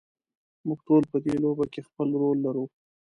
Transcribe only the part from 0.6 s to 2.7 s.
موږ ټول په دې لوبه کې خپل رول لرو.